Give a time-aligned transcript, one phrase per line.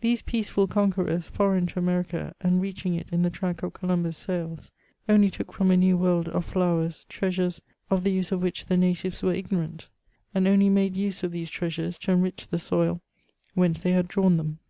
[0.00, 4.22] These peace ful conquerors, foreign to America, and reaching it in the track of Columbus's
[4.22, 4.70] sails,
[5.08, 8.66] only took from a new world of flowers trea sures, of the use of which
[8.66, 9.88] the natives were ignorant;
[10.32, 13.00] and only made use of these treasures to enrich the soil
[13.54, 14.60] whence they had drawn them.